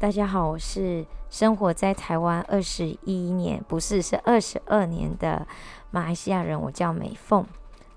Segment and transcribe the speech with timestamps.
[0.00, 5.46] 大家好，我是生活在台湾二十一年，不是，是二十二年的
[5.90, 7.44] 马来西亚人，我叫美凤。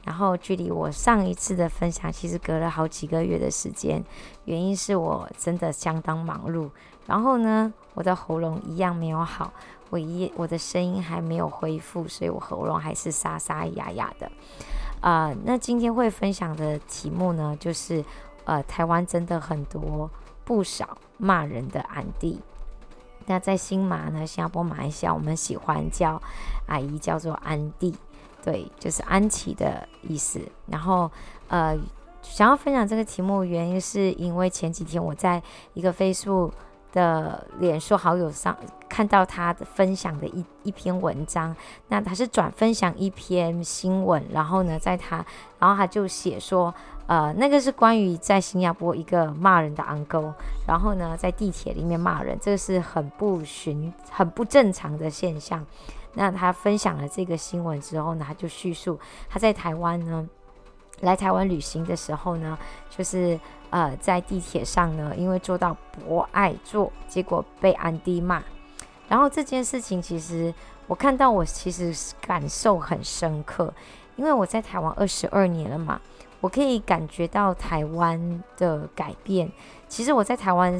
[0.03, 4.03] 然后距离我上一次的分享，其实隔了好几个月的时间，
[4.43, 6.69] 原因是我真的相当忙碌。
[7.05, 9.53] 然后呢，我的喉咙一样没有好，
[9.89, 14.29] 我一我的声音还没有恢复，所以我喉咙还是沙沙哑哑的。
[14.99, 18.03] 啊、呃，那今天会分享的题目呢，就是
[18.43, 20.11] 呃，台湾真的很多。
[20.45, 22.37] 不少骂人的安迪，
[23.27, 26.21] 那在新马呢，新加坡、马来西亚，我们喜欢叫
[26.67, 27.95] 阿姨叫做安迪，
[28.43, 30.41] 对，就是安琪的意思。
[30.67, 31.09] 然后，
[31.47, 31.77] 呃，
[32.21, 35.41] 想要分享这个题目，原因是因为前几天我在
[35.73, 36.51] 一个飞速
[36.91, 38.57] 的脸书好友上
[38.89, 41.55] 看到他的分享的一一篇文章，
[41.87, 45.25] 那他是转分享一篇新闻，然后呢，在他，
[45.57, 46.73] 然后他就写说。
[47.05, 50.33] 呃，那个是关于在新加坡一个骂人的 uncle，
[50.65, 55.65] 然后呢，在地铁里面骂人，这个是很不寻、很不正常的现象。
[56.13, 58.97] 那他分享了这个新闻之后呢，他就叙述
[59.29, 60.27] 他在台湾呢，
[61.01, 62.57] 来台湾旅行的时候呢，
[62.89, 63.37] 就是
[63.69, 68.41] 呃在地铁上呢，因为坐到不爱坐，结果被安迪骂。
[69.09, 70.53] 然后这件事情其实
[70.87, 73.73] 我看到，我其实感受很深刻，
[74.15, 75.99] 因为我在台湾二十二年了嘛。
[76.43, 79.49] 我可以感觉到台湾的改变。
[79.87, 80.77] 其实我在台湾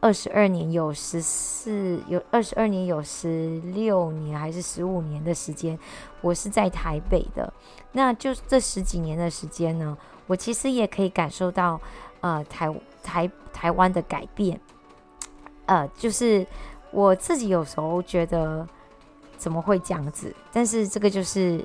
[0.00, 5.78] 二十二年，有十四有二十二年，有十六年还是十五年的时间，
[6.22, 7.52] 我是在台北的。
[7.92, 9.94] 那就这十几年的时间呢，
[10.26, 11.78] 我其实也可以感受到，
[12.22, 14.58] 呃，台台台湾的改变。
[15.66, 16.46] 呃，就是
[16.90, 18.66] 我自己有时候觉得
[19.36, 20.34] 怎么会这样子？
[20.50, 21.62] 但是这个就是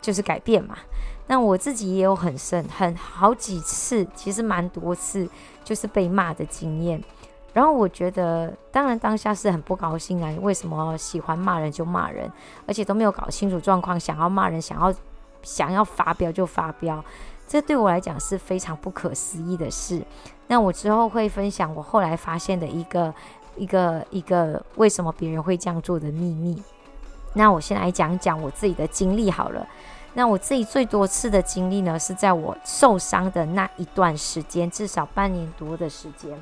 [0.00, 0.76] 就是改变嘛。
[1.30, 5.28] 那我自己也有很深很好几次，其实蛮多次，
[5.62, 7.00] 就是被骂的经验。
[7.52, 10.34] 然后我觉得，当然当下是很不高兴啊！
[10.40, 12.28] 为什么喜欢骂人就骂人，
[12.66, 14.92] 而且都没有搞清楚状况，想要骂人，想要
[15.44, 17.04] 想要发飙就发飙，
[17.46, 20.02] 这对我来讲是非常不可思议的事。
[20.48, 23.14] 那我之后会分享我后来发现的一个
[23.54, 26.60] 一个一个为什么别人会这样做的秘密。
[27.34, 29.64] 那我先来讲讲我自己的经历好了。
[30.14, 36.36] 那我自己最多次的经历呢，是在我受伤的那一段时间，至少半年多的时间。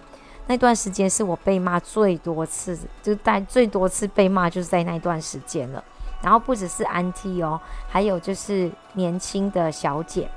[0.47, 5.85] 那段时间是我被骂最多次，就带最多次被骂就是在那段时间了。
[6.23, 10.29] 然后不只是安 T 哦，还有就是年轻的小姐，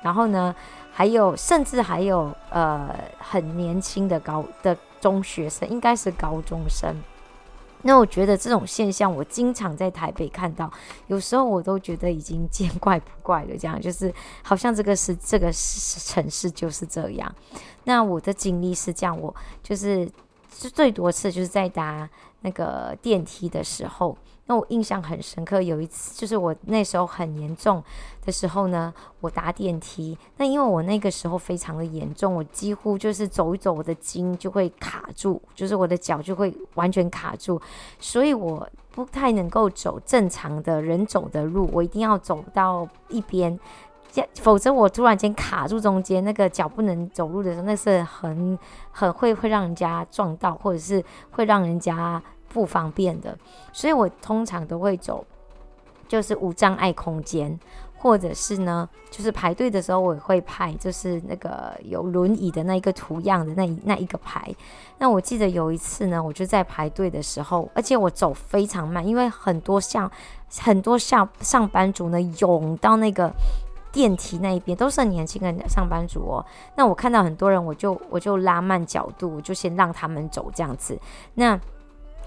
[0.00, 0.54] 然后呢，
[0.90, 6.96] 还有甚至还有呃很年轻的高的中学生，应该是高中生。
[7.82, 10.70] 那我觉得这种现象，我经常在台北看到，
[11.06, 13.56] 有时候我都觉得已经见怪不怪了。
[13.58, 17.34] 这样就是好像这个是这个城市就是这样。
[17.84, 20.10] 那我的经历是这样，我就是
[20.50, 22.08] 最多次就是在搭
[22.40, 24.16] 那个电梯的时候。
[24.50, 27.80] 那我印象很深刻，有一次就是我那时候很严重
[28.26, 30.18] 的时候呢，我搭电梯。
[30.38, 37.62] 那因为我那个时候非常的严重，我几乎就是走一走，我的筋就会卡住，就是我的脚就会完全卡住，
[38.00, 43.56] 所以我不太能够走正常的人走的路，我一定要走到一边，
[44.40, 48.58] 否则我突然间卡住中间，那个脚不能走路的时候，那是很
[48.90, 52.20] 很会会让人家撞到，或者是会让人家。
[52.52, 53.38] 不方便的，
[53.72, 55.24] 所以我通常都会走，
[56.06, 57.58] 就是无障碍空间，
[57.96, 64.52] 或者是呢，就是排队的时候我也会排，就是那个有轮椅的那一个图样的那那一个排。
[64.98, 70.10] 那我记得有一次呢，我就在排队的时候，而且我走非常慢，因为很多像
[70.58, 73.32] 很多像上班族呢涌到那个
[73.92, 76.44] 电梯那一边，都是很年轻的上班族哦。
[76.76, 80.98] 那我看到很多人，我就我就拉慢角度，我就先让他们走这样子。
[81.34, 81.58] 那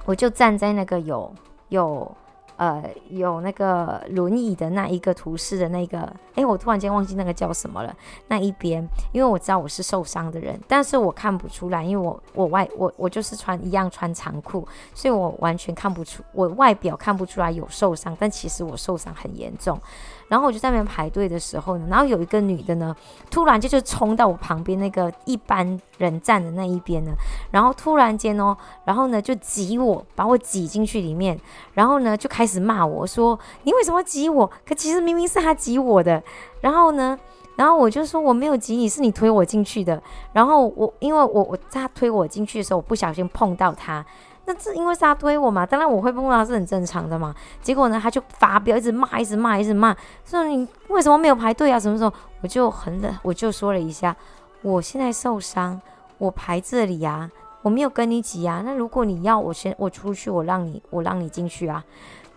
[0.06, 1.34] 我就站在那个有
[1.69, 2.16] 有
[2.58, 7.96] 呃有那个轮椅的那一个图示的那个，诶，我突然间忘记那个叫什么了。
[8.28, 19.79] 那一边，因为我知道我是受伤的人，但是我看不出来，因为我我外我我就是穿一样穿长裤，所以我完全看不出，我外表看不出来有受伤，但其实我受伤很严重。
[20.28, 22.96] 然后我就在那边排队的时候呢，然后有一个女的呢，
[23.29, 27.11] 突然就就冲到我旁边那个一般人站的那一边呢，
[27.52, 28.55] 然后突然间哦，
[28.85, 31.40] 然后呢就挤我，把我挤进去里面，
[31.73, 34.49] 然后呢就开始骂我说：“你为什么挤我？
[34.66, 36.22] 可其实明明是他挤我的。”
[36.61, 37.17] 然后呢，
[37.55, 40.02] 然后我就说：“我没有挤你，是你推我进去的。”
[40.34, 44.03] 然后我因为我我在他推我进去的时候，我不小心碰到他。
[44.45, 47.34] 那这因为是他推我嘛，当然我会碰到是很正常的嘛。
[47.61, 49.95] 结果呢，他就发飙，一直骂，一直骂，一直骂，
[50.25, 51.79] 说你为什么没有排队啊？
[51.79, 52.13] 什么时候？
[52.41, 54.13] 我就很冷，我就说了一下，
[54.61, 55.81] 我现在受伤，
[56.17, 57.31] 我排这里呀、啊，
[57.61, 58.61] 我没有跟你挤啊。
[58.66, 61.81] 那如果你要我先我出去，我让你我让你进去啊。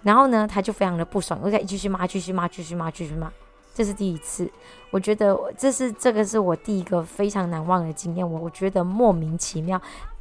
[0.02, 3.28] 然后呢，他就非常的不爽，我再继续骂，继续骂，继续骂，继续骂。
[3.74, 4.48] 这是第一次，
[4.90, 8.30] 我觉得这是这个是我第一个非常难忘的经验。
[8.30, 9.78] 我我觉得莫名其妙，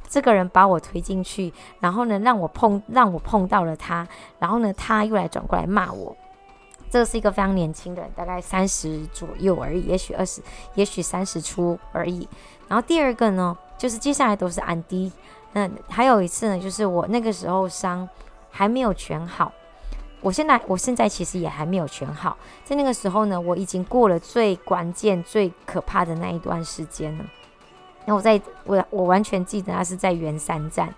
[0.08, 4.06] 这个人把我推进去，然后呢让我碰让我碰到了他，
[4.38, 6.16] 然后呢他又来转过来骂我。
[6.88, 10.40] 这是一个非常年轻的人，大概三十左右而已，也许二十，
[10.74, 12.28] 也许三十出而已。
[12.68, 15.12] 然后第二个呢，就是接下来都是安迪。
[15.52, 18.08] 那还有一次呢，就是我那个时候伤
[18.50, 19.52] 还没有全好。
[20.20, 22.36] 我现在，我现在其实也还没有全好。
[22.64, 27.24] 在那个时候呢，我已经过了最关键、最可怕的那一段时间了。
[28.06, 30.88] 那我在，我我完全记得，他是在圆山站。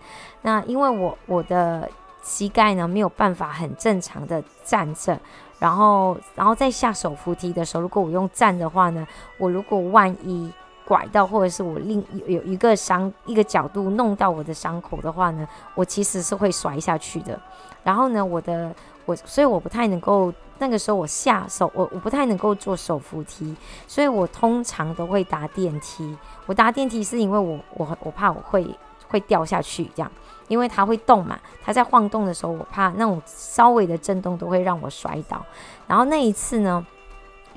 [0.42, 1.90] 那因为我我的
[2.22, 5.18] 膝盖呢没有办法很正常的站着，
[5.58, 9.06] 然后然后在下手扶梯的时候，如果我用站的话呢，
[9.38, 10.52] 我如果万一
[10.84, 17.40] 拐到，或者是我另有有一个伤一个角度弄到我的伤口的话呢，我其实是会摔下去的。
[17.82, 18.74] 然后呢，我的。
[19.08, 23.56] 我所以我不太能够，那个时候我下手，我我不太能够坐手扶梯，
[23.86, 26.14] 所以我通常都会搭电梯。
[26.44, 28.68] 我搭电梯是因为我我我怕我会
[29.08, 30.12] 会掉下去这样，
[30.48, 35.42] 因为它会动嘛，它在晃动的时候，我怕那种稍微的震动都会让我摔倒。
[35.86, 36.86] 然后那一次呢，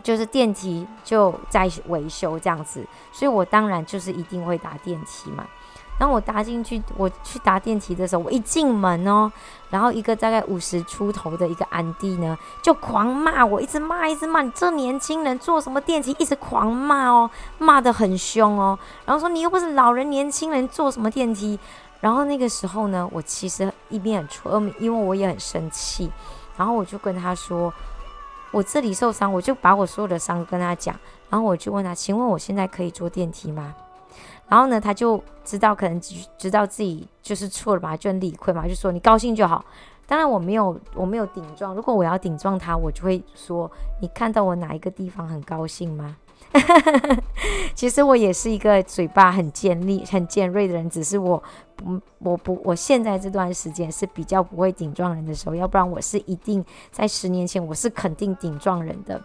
[0.02, 2.82] 就是电梯就在维修这样子，
[3.12, 5.46] 所以我当然就是一定会搭电梯嘛。
[6.02, 9.32] 当我搭进去，我去搭电梯的时候，我一进门哦，
[9.70, 21.60] 然后一个大概五十出头的一个安迪呢，就狂骂我，一直骂，一直骂，你这年轻人坐什么电梯，一直狂骂哦，骂得很凶哦，然后说你又不是老人，年轻人坐什么电梯？
[22.00, 26.12] 然后那个时候呢，我其实一边很挫，因为我也很生气，
[26.58, 27.72] 然后我就跟他说，
[28.50, 30.96] 我这里受伤，我就把我所有的伤跟他讲，
[31.30, 33.76] 然后我就问他，请问我现在可以坐电梯吗？
[34.52, 35.98] 然后呢，他就知道可能
[36.38, 39.64] 知道自己就是错了吧，就很理亏嘛，就说你高兴就好。
[40.06, 43.72] 当然我没有我没有顶撞，如果我要顶撞他，我就会说
[44.02, 46.18] 你看到我哪一个地方很高兴吗？
[47.74, 51.42] 其实我也是一个嘴巴很尖利、很尖锐的人，只是我
[51.78, 59.22] 不我不我现在这段时间是比较不会顶撞人的时候，要不然我是一定在十年前我是肯定顶撞人的。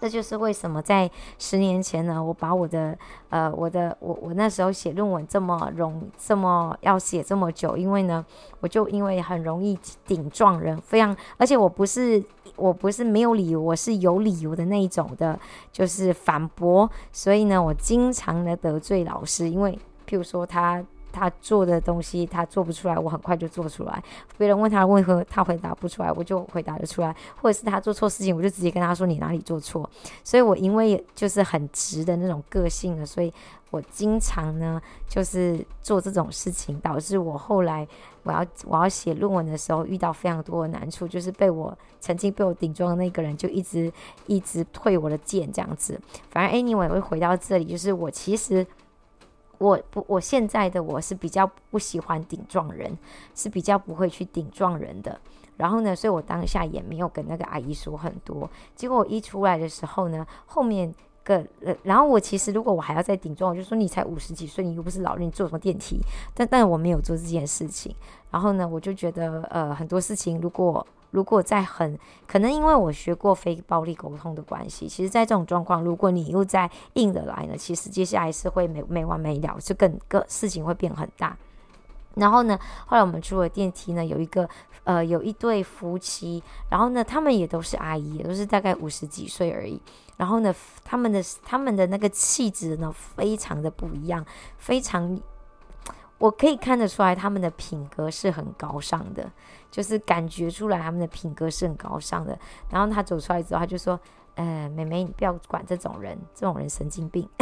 [0.00, 2.96] 这就是为什么在十年前呢，我把我的
[3.28, 8.24] 呃我的我我那时候写论文这么容这么要写这么久，因为呢，
[8.60, 12.22] 我就因为很容易顶撞人，非常而且我不是
[12.56, 15.38] 我不是没有理由，我是有理由的那一种的，
[15.70, 20.82] 就是反驳，所以呢，我经常的得罪老师，因为譬如说他。
[21.12, 24.02] 他做的东西他做不出来，我很快就做出来。
[24.38, 27.14] 别人问他为何他回答不出来，我就回答得出来。
[27.40, 29.88] 或者是他做错事情，我就直接跟他说你哪里做错。
[30.24, 33.32] 所以我因为就是很直的那种个性的，所以
[33.70, 37.86] 我经常呢就是做这种事情，导致我后来
[38.22, 43.92] 我要我要写论文的时候遇到非常多的难处，就是被我曾经被我顶撞的那个人就一直
[44.26, 46.00] 一直退我的剑这样子。
[46.30, 48.66] 反而 anyway 我会回到这里，就是我其实。
[49.60, 52.96] 我不，我现在的我是比较不喜欢顶撞人，
[53.34, 55.20] 是比较不会去顶撞人的。
[55.58, 58.48] 然后呢，所以我当下也没有跟那个阿姨说很多。
[58.74, 61.46] 结果我一出来的时候呢，后面个，
[61.82, 66.00] 然后我其实如果我还要再顶撞，我就说你才五十几岁，你又不是老人，你坐什么电梯？
[66.34, 67.94] 但但我没有做这件事情。
[68.30, 70.84] 然后呢，我就觉得呃，很多事情如果。
[71.10, 81.36] 如果在很可能，因为我学过非暴力沟通的关系，其实，在这种状况，如果你又在硬的来呢，其实接下来是会没没完没了，就更个事情会变很大。
[82.14, 84.48] 然后呢，后来我们出了电梯呢，有一个
[84.84, 89.80] 呃，有一对夫妻，然后呢，他们也都是阿姨，也都是大概五十几岁而已。
[90.16, 94.24] 然后呢，他们的他们的那个气质呢，非常的不一样，
[94.58, 95.20] 非常。
[96.18, 99.30] 我可以看得出来，他们的品格是很高尚的，
[99.70, 102.38] 就是感觉出来他们的品格是很高尚的。
[102.68, 103.98] 然后他走出来之后，他就说
[104.34, 107.28] ：“呃，妹妹，你不要管这种人，这种人神经病。”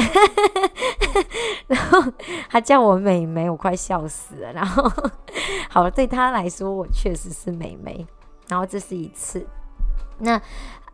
[1.66, 2.12] 然后
[2.48, 4.52] 他叫我妹妹，我快笑死了。
[4.52, 4.90] 然后，
[5.70, 8.06] 好，对他来说，我确实是妹妹。
[8.48, 9.46] 然后这是一次，
[10.18, 10.40] 那。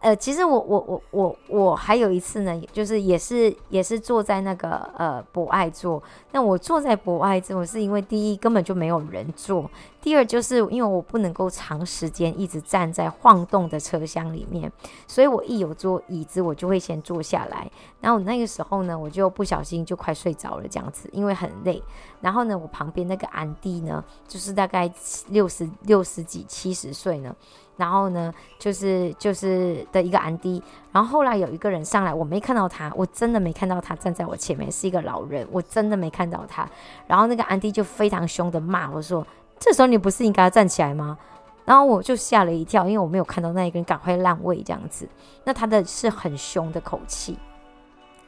[0.04, 6.02] 呃，其实我我我我我还有一次呢，就是也是也是坐在那个呃博爱座。
[6.30, 9.70] 那我坐在博爱座，是因为第一根本就没有人坐，
[10.02, 14.70] 第二就是因为我不能够长时间一直站在晃动的车厢里面，
[15.08, 17.70] 所以我一有坐椅子，我就会先坐下来。
[18.02, 21.82] 然后那个时候呢，我就不小心就快睡着了，这样子，因为很累。
[22.20, 24.92] 然后呢，我旁边那个安迪呢，就是大概
[25.28, 27.34] 六十六十几七十岁呢。
[27.76, 30.62] 然后呢，就是就是的一个安迪。
[30.92, 36.68] 然后后来有一个人上来，我没看到他，我真的没看到他站在我前面，是一个老人，我真的没看到他。
[37.06, 39.26] 然后那个安迪就非常凶的骂我说
[39.58, 41.18] ：“这时候你不是应该站起来吗？”
[41.64, 45.08] 然后我就吓了一跳，因为我没有看到那一个人赶快让位这样子。
[45.44, 47.38] 那他的是很凶的口气。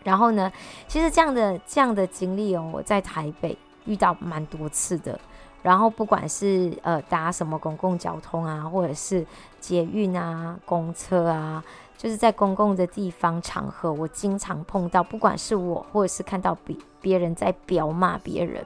[0.02, 0.50] 然后呢，
[0.88, 5.18] 其实这样的这样的经历哦，我在台北遇到蛮多次的。
[5.66, 9.26] 然后不管是呃搭什么公共交通啊，或者是
[9.58, 11.64] 捷运啊、公车啊，
[11.98, 18.64] 就是在公共的地方场合，我经常碰到，不管是我或者是看到别别人在飙骂别人，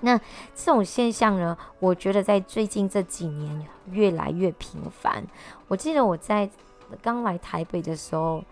[0.00, 0.16] 那
[0.54, 5.22] 这种现象呢，我觉得在最近这几年越来越频繁。
[5.68, 6.48] 我记得我在
[7.02, 8.42] 刚来台北的时候。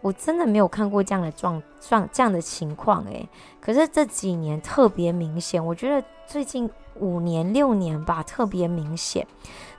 [0.00, 3.28] 我真的没有看过这样的状状这样的情况诶，
[3.60, 9.26] 可是这几年特别明显，我觉得最近五年六年吧特别明显。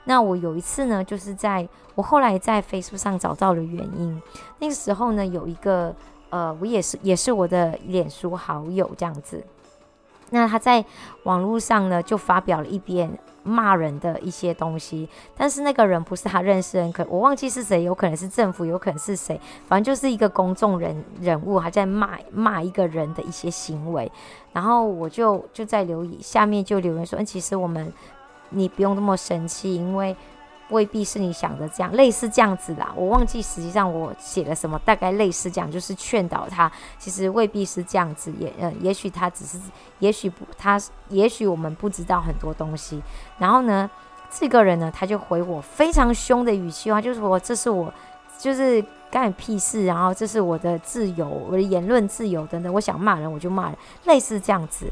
[0.04, 4.20] 那我有一次呢，就是在我后来在飞书上找到了原因。
[4.58, 5.94] 那个时候呢，有一个
[6.30, 9.44] 呃，我也是也是我的脸书好友这样子。
[10.30, 10.84] 那他在
[11.24, 13.10] 网络上呢，就发表了一篇
[13.42, 24.10] 骂人的一些东西，但是那个人不是他认识的人，可我忘记是谁，有可能是政府，有可能是谁，反正就是一个公众人人物，还在骂骂一个人的一些行为，
[24.52, 27.92] 然后我就就在留意下面就留言说，嗯，其实我们
[28.50, 30.16] 你不用那么生气，因为。
[30.70, 32.92] 未必是你想的这样，类似这样子啦。
[32.96, 39.58] 我忘记实际上我写了什么，大概类似这样，就是劝导他，其实未必是这样子，也呃，也许他只是，
[39.98, 43.02] 也许不，他也许我们不知道很多东西。
[43.38, 43.88] 然后呢，
[44.30, 47.92] 这个人呢，他就回我非常凶的语气话，就是说这是我，
[48.38, 54.86] 就是干你屁事，然后这是我的自由，我的言论自由等等，我想骂人我就骂人，类似这样子。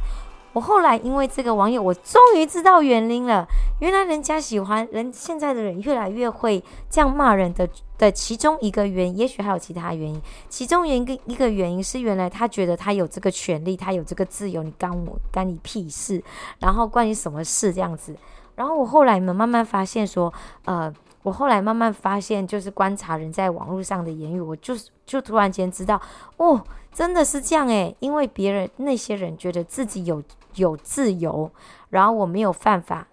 [0.58, 3.46] 我后来因为这个网友，我终于知道原因了。
[3.78, 6.60] 原来人家喜欢人，现在的人越来越会
[6.90, 10.20] 这样骂人的的其中一个原因，也许还有其他原因。
[10.48, 16.20] 其中一个一个原因是，原来他觉得他有这个权利，他有这个自由，你干我干你屁事？
[16.58, 18.16] 然后关你什么事这样子？
[18.58, 20.32] 然后我后来呢，慢慢发现说，
[20.64, 26.00] 呃，我后来慢慢发现，就是观察人在网络上的言语，我就是就突然间知道，
[26.36, 26.60] 哦，
[26.92, 30.22] 真的是这样诶，因为别人那些人觉得自己有。
[30.54, 31.48] 有自由，
[31.88, 33.06] 然后我没有犯法，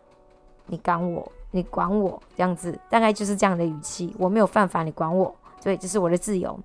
[0.65, 4.15] 你管我，你管我，这样子大概就是这样的语气。
[4.17, 6.57] 我没有犯法，你管我，对，这是我的自由。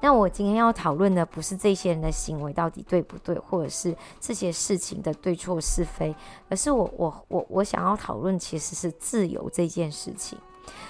[0.00, 6.14] 那我今天要讨论的不是这些人的行为到底对不对，或者是这些事情的对错是非，
[6.48, 10.38] 而是我我我我想要讨论其实是自由这件事情。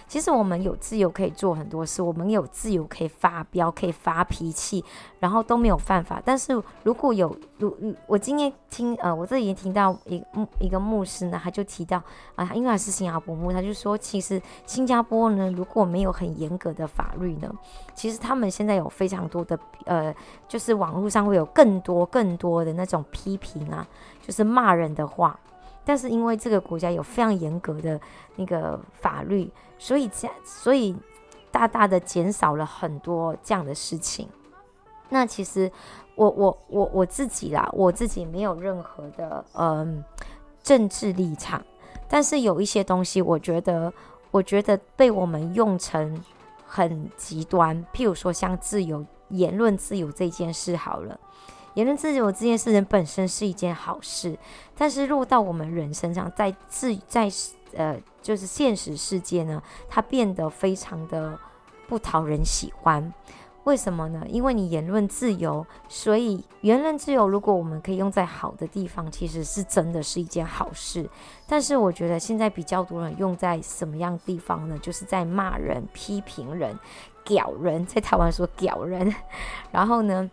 [0.07, 4.85] 其实我们有自由可以做很多事，我们有自由可以发飙，可以发脾气，
[5.21, 6.21] 然后都没有犯法。
[6.25, 10.23] 但是如果有，如我今天听呃，我这里听到一
[10.61, 12.03] 一个牧师呢，他就提到
[12.35, 17.53] 啊，因为他是新加坡牧，他就说，其实新加坡呢，如果没有很严格的法律呢，
[17.95, 20.15] 其实他们现在有非常多的呃，
[20.47, 23.87] 就是网络上会有更多更多的那种批评啊，
[24.27, 25.39] 就是骂人的话。
[25.85, 27.99] 但是因为这个国家有非常严格的
[28.37, 30.95] 那个法律，所以这所以
[31.51, 34.29] 大大的减少了很多这样的事情。
[35.09, 35.71] 那其实
[36.17, 40.05] 我我我我自己啦，我自己没有任何的嗯
[40.63, 41.65] 政治立场，
[42.09, 43.91] 但是有一些东西，我觉得
[44.31, 46.23] 我觉得被我们用成
[46.67, 51.19] 很极端，譬如说像自由言论自由这件事好了。
[51.75, 54.37] 言论自由这件事情本身是一件好事，
[54.77, 57.31] 但是落到我们人身上，在自在
[57.75, 61.39] 呃，就是现实世界呢，它变得非常的
[61.87, 63.13] 不讨人喜欢。
[63.65, 64.25] 为什么呢？
[64.29, 71.07] 因为你言论自由，所以言论自由如果我们可以用在好的地方，其实是真的是一件好事。
[71.47, 74.79] 但是我觉得现在比较多人用在什么样地方呢？
[74.81, 76.79] 就是在骂人、批评人、
[77.25, 79.15] 屌人，在台湾说屌人，
[79.71, 80.31] 然后呢，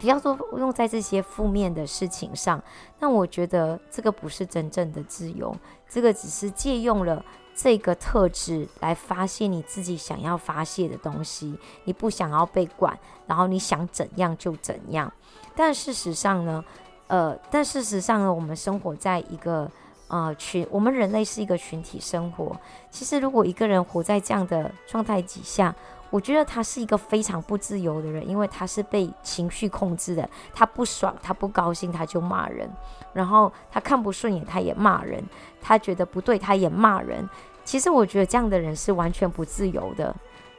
[0.00, 2.60] 比较多用在这些负面的事情上，
[2.98, 5.54] 那我觉得这个不是真正的自由，
[5.86, 7.22] 这个只是借用了
[7.54, 11.54] 这个特质来发泄你自己想要发泄的东西，
[11.84, 15.12] 你不想要被管，然后你想怎样就怎样。
[15.54, 16.64] 但事实上呢，
[17.08, 19.70] 呃，但事实上呢，我们生活在一个
[20.08, 22.58] 呃群，我们人类是一个群体生活。
[22.90, 25.76] 其实如果一个人活在这样的状态底下，
[26.10, 30.28] 我觉得他是一个非常不自由的人，因为他是被情绪控制的。
[30.52, 32.68] 他不爽，他不高兴，他就骂人；
[33.12, 35.22] 然后他看不顺眼，他也骂人；
[35.60, 37.28] 他觉得不对，他也骂人。
[37.64, 40.14] 其实我觉得这样的人是完全不自由的。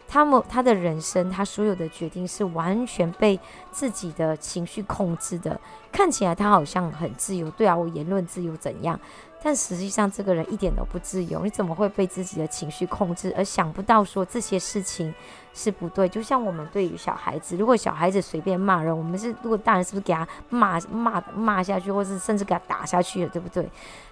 [0.08, 3.40] 他们他的人生，他所有的决定是完全被
[3.72, 5.60] 自己的情绪控制的。
[5.92, 9.00] 看起来他好像很自由，对啊，我言论自由怎样？
[9.44, 11.44] 但实际上这个人一点都不自由。
[11.44, 15.14] 你怎么会被自己的情绪控制，而想不到说这些事情
[15.54, 16.08] 是不对？
[16.08, 23.68] 就像我们对于小孩子，如果小孩子随便骂人，我们是如果大人是不是给他骂骂骂下去，或是甚至给他打下去了，对不对？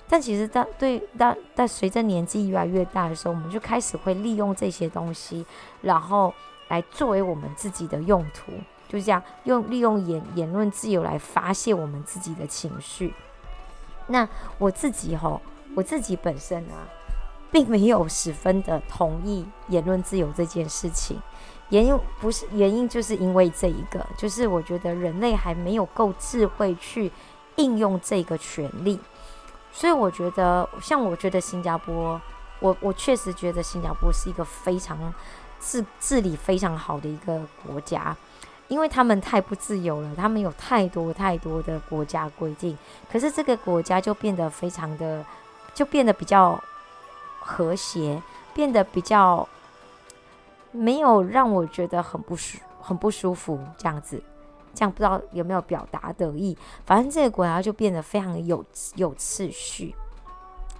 [0.08, 5.46] 但其实，当对当但随着年纪越来越大的时候，我们就开始会利用这些东西，
[5.82, 6.34] 然后
[6.70, 8.52] 来作为我们自己的用途，
[8.88, 13.14] 就这样用利用言言论自由来发泄我们自己的情绪。
[14.10, 15.40] 那我自己吼，
[15.76, 16.90] 我自己本身啊，
[17.52, 21.22] 并没有十分的同意言论自由这件事情，
[21.70, 27.12] 原因不是原因，就是因为这一个，就是我觉得人类还没有够智慧去
[27.56, 29.00] 应用这个权利。
[29.72, 32.20] 所以我觉得，像我觉得新加坡，
[32.60, 34.98] 我我确实觉得新加坡是一个非常
[35.60, 38.18] 治治理非常好的一个国家，
[38.70, 42.78] 因为他们太不自由了，他们有太多太多的国家规定，
[43.12, 45.26] 可是这个国家就变得非常的，
[45.74, 46.58] 就变得比较
[47.40, 48.22] 和谐，
[48.54, 49.48] 变得比较
[50.72, 54.22] 没有让我觉得很不舒很不舒服这样子。
[54.72, 58.64] 这样不知道有没有表达得意，反正这个国家就变得非常有
[58.96, 59.96] 有秩序。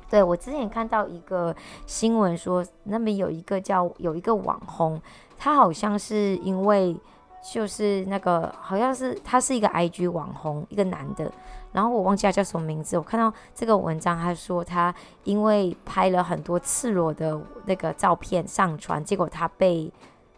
[0.10, 1.54] 对，我之前看到一个
[1.88, 5.02] 新闻说，那边有一个叫有一个网红，
[5.40, 6.96] 他好像是因为
[7.42, 11.32] 就是那个好像是他是一个 IG 网红，一个男的，
[11.72, 12.98] 然后我忘记他叫什么名字。
[12.98, 14.94] 我看到这个文章，他说他
[15.24, 19.92] 因为拍了很多赤裸的那个照片上传，结果他被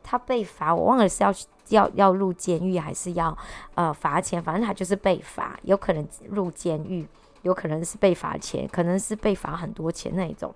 [0.03, 1.33] 他被罚，我忘了是要。
[1.69, 3.37] 要要入监狱还是要
[3.75, 4.43] 呃罚钱？
[4.43, 7.07] 反正他就是被罚，有可能入监狱，
[7.43, 10.53] 有可能是被罚钱，可能是被罚很多钱那一种。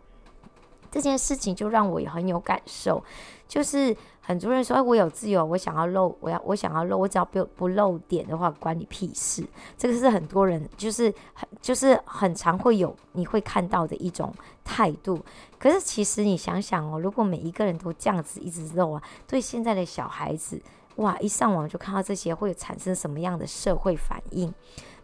[0.96, 3.04] 这件事情就让我也很有感受，
[3.50, 9.46] 就是很多人说，哎，我有自由，我想要露，我要我想要露，我只要不不露点的话，关你屁事。
[9.78, 14.34] 这个是很多人就是很就是很常会有你会看到的一种
[14.64, 15.20] 态度。
[15.60, 20.62] 可是其实你想想哦，如果每一个人都这样子一直露啊，对现在的小孩子。
[20.96, 21.18] 哇！
[21.20, 24.54] 一上网就看到这些，会产生什么样的社会反应？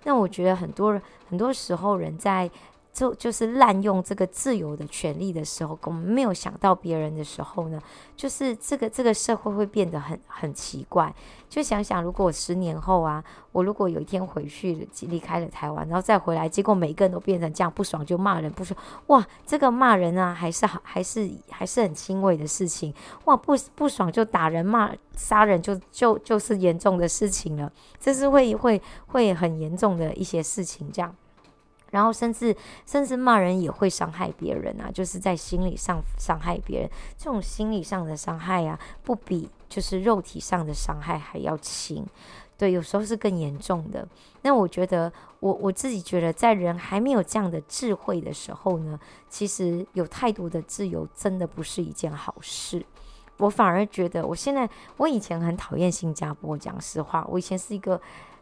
[0.05, 2.50] 那我觉得很多人很多时候人在
[2.93, 7.80] 就就是滥用这个自由的权利的时候，我们没有想到别人的时候呢，
[8.15, 11.13] 就是这个这个社会会变得很很奇怪。
[11.49, 18.77] 就想想，如果我十年后啊，我如果有一天回去离开了台湾，然后再回来，结果每一个人都变成这样，不爽就骂人，不爽
[19.08, 22.93] 哇，这个骂人啊，还是好，还是还是很轻微的事情
[23.25, 31.13] 哇，不不爽就打人骂杀人就就就是严重的事情了，这是会会会很严重的一些事情这样。
[31.91, 36.89] 然后甚至甚至骂人也会伤害别人啊，就是在心理上伤害别人。
[37.17, 42.06] 这种心理上的伤害啊，不比就是肉体上的伤害还要轻，
[42.58, 44.08] 对，有时候是更严重的。
[44.41, 48.99] 那我觉得，我我自己觉得，在人还没有这样的智慧的时候呢，
[49.30, 52.86] 其实有太多的自由真的不是一件好事。
[53.38, 57.99] 我反而觉得，我现在我以前很讨厌新加坡，讲实话，我以前是一个。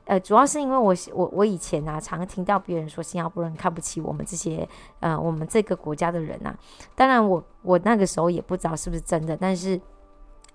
[0.10, 4.68] 呃，主要是因为我我我以前啊，常听到别人说新加坡人看不起我们这些
[5.02, 6.58] 呃我们这个国家的人、啊。
[6.96, 9.80] 当然我我那个时候也不知道是不是真的，但是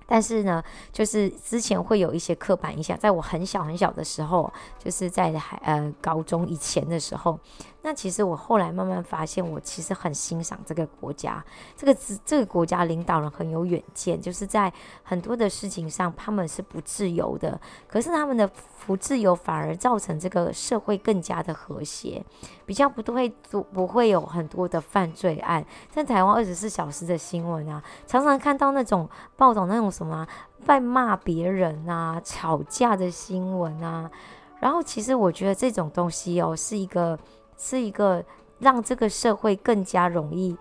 [0.06, 7.38] 但是呢，就是之前会有一些刻板印象，在我很小很小的时候，就是在还呃高中以前的时候。
[7.86, 11.44] 那其实我后来慢慢发现，我其实很欣赏这个国家，
[11.76, 11.94] 这个
[12.24, 18.50] 这个国家领导人很有远见，就是在很多的事情上他们是不自由的，可是他们的
[18.86, 22.24] 不自由反而造成这个社会更加的和谐，
[22.64, 25.62] 比较不会不不会有很多的犯罪案。
[25.90, 30.26] 在台湾二十四小时的新闻啊，常常看到那种报道那种什么
[30.64, 34.10] 在骂别人啊、吵架的新闻啊，
[34.58, 37.18] 然后其实我觉得这种东西哦是一个。
[37.64, 38.22] 是一个
[38.58, 40.54] 让这个社会更加容易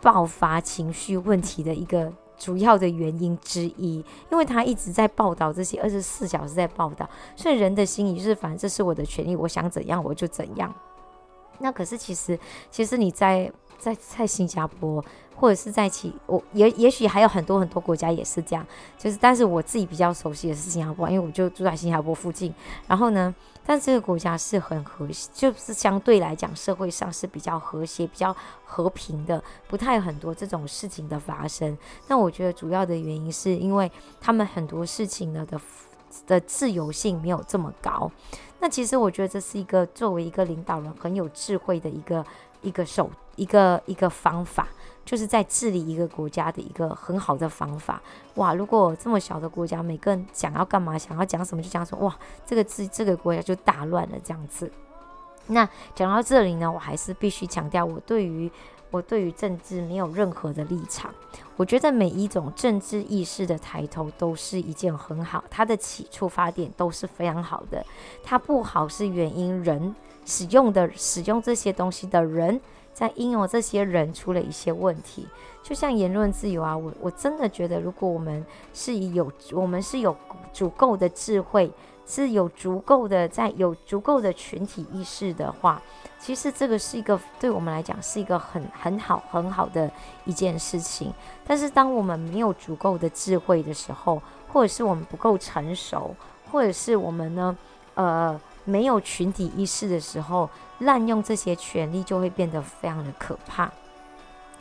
[0.00, 10.72] 爆发情绪问题的一个主要的原因之一，因为他一直在报道这些，二十四小时在报道，所以人的心里是，反正这是我的权利，我想怎样我就怎样。
[11.58, 12.38] 那可是其实，
[12.70, 15.04] 其实你在在在新加坡，
[15.36, 18.66] 或者是在其我也也许还有很多很多国家也是这样，
[18.96, 22.54] 就是但是我自己比较熟悉的是新加坡，因为我就住在新加坡附近。
[22.86, 23.34] 然后呢，
[23.66, 31.76] 但这个国家是很和谐，就是相对来讲社会上是比较和谐、比较和平的，不太很多这种事情的发生。
[32.06, 35.60] 但我觉得主要的原因是因为他们很多事情呢的
[36.26, 38.10] 的自由性没有这么高。
[38.60, 42.24] 那其实我觉得这是一个作为一个领导人很有智慧的一个
[42.62, 44.68] 一个手一个一个方法，
[45.04, 48.02] 就是在治理一个国家的一个很好的方法。
[48.34, 54.70] 哇，如果这么小的国家，每个人想要干嘛，想要讲什么就讲什么，哇，这个这这个国家就大乱了这样子。
[55.46, 58.50] 那讲到这里呢，我还是必须强调，我对于。
[58.90, 61.12] 我对于政治没有任何的立场。
[61.56, 67.84] 我觉得每一种政治意识的抬头都是一件很好，它的起出发点都是非常好的。
[68.22, 72.60] 它不好是原因，人使用的使用这些东西的人，
[72.94, 75.28] 在应用这些人出了一些问题。
[75.62, 80.16] 就像言论自由啊，我我真的觉得，如果我们是有我们是有
[80.54, 81.70] 足够的智慧。
[82.06, 85.80] 是有足够的，在有足够的群体意识的话，
[86.18, 89.90] 其实这个是一个对我们来讲是一个很很好很好的
[90.26, 91.10] 一件事情。
[91.46, 94.20] 但是当我们没有足够的智慧的时候，
[94.52, 96.14] 或者是我们不够成熟，
[96.52, 97.56] 或者是我们呢，
[97.94, 100.48] 呃，没有群体意识的时候，
[100.80, 103.70] 滥用这些权利就会变得非常的可怕。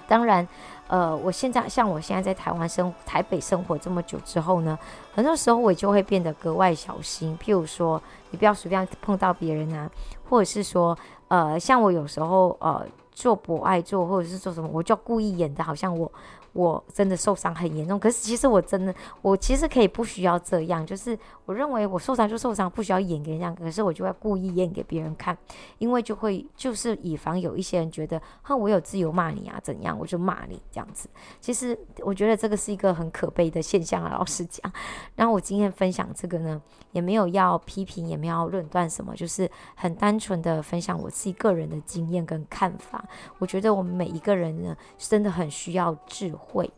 [0.07, 0.47] 当然。
[0.89, 4.77] 呃，我现在像我现在在台湾生台北生活这么久之后呢，
[5.15, 7.35] 很多时候我就会变得格外小心。
[7.41, 9.89] 譬如说，你不要随便碰到别人啊，
[10.29, 10.95] 或者是说，
[11.29, 16.11] 呃，像我有时候呃做博爱做，或者是做什么，我就故意演的好像我。
[16.53, 25.35] 我真的受伤很严重，可是其实我真的，我其实可以不需要这样，就是我认为我受伤就受伤，不需要演给人家，可是我就会故意演给别人看，
[25.79, 31.09] 因为就会就是以防有一些人觉得，哼，我有自由骂你啊，怎样，我就骂你这样子。
[31.41, 34.71] 其实我觉得这个是一个很可悲的现象啊，老实讲。
[35.15, 36.61] 然后我今天分享这个呢，
[36.91, 43.03] 也没有要批评，也没有要论断什么，就是很单纯的分享我自己个人的经验跟看法。
[43.39, 46.42] 我觉得我们每一个人呢，真的很需要智慧。
[46.43, 46.69] 会，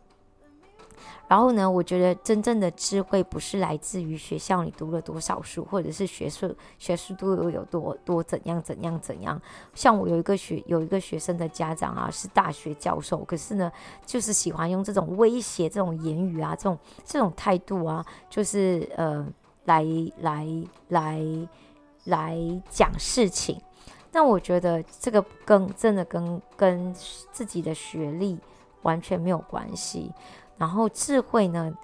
[1.28, 9.40] 然后呢，我觉得真正的智慧不是来自于学校你读了多少书，或者是学术学术都有有多多怎样怎样怎样。
[9.74, 13.72] 像我有一个学有一个学生的家长啊，是大学教授，可是呢，
[14.06, 19.26] 就是喜欢用这种威胁、这种言语啊、这种这种态度啊，就是呃，
[19.64, 19.84] 来
[20.20, 20.46] 来
[20.88, 21.20] 来
[22.04, 23.60] 来讲事情。
[24.12, 28.38] 那我觉得这个跟真的跟跟自己的学历。
[28.86, 30.12] 完全没有关系。
[30.56, 31.76] 然后智慧呢，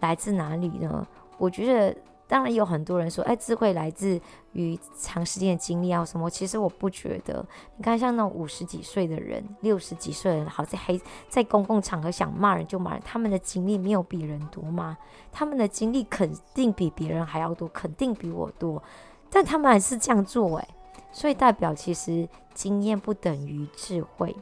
[0.00, 1.06] 来自哪里呢？
[1.38, 4.20] 我觉得当然有很多人说，哎，智慧来自
[4.52, 6.28] 于长时间的经历啊什么。
[6.28, 7.42] 其实我不觉得。
[7.76, 14.98] 你看，像那种五十几岁的人、六十几岁的人，好在还在公共场合想骂人就骂人，他们的经历没有比人多吗？
[15.32, 18.82] 他们的经历肯定比别人还要多，肯定比我多。
[19.30, 20.68] 但他们还是这样做，哎，
[21.12, 24.36] 所以代表其实经验不等于智慧。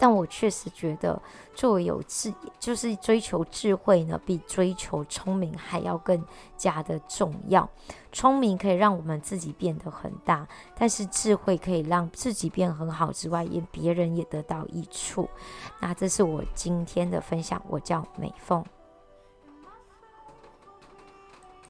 [0.00, 1.20] 但我确实觉得，
[1.54, 6.24] 作为有智，就是追求智慧呢，比追求聪明还要更
[6.56, 7.68] 加的重要。
[8.10, 15.28] 聪明可以让我们自己变得很大，但是智慧可以让自己变很好之外，也别人也得到益处。
[15.80, 18.64] 那这是我今天的分享，我叫美凤。